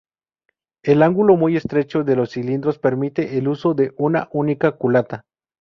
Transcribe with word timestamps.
El 0.83 1.03
ángulo 1.03 1.37
muy 1.37 1.55
estrecho 1.57 2.03
de 2.03 2.15
los 2.15 2.31
cilindros 2.31 2.79
permite 2.79 3.37
el 3.37 3.47
uso 3.47 3.75
de 3.75 3.93
una 3.99 4.29
única 4.31 4.71
culata. 4.71 5.25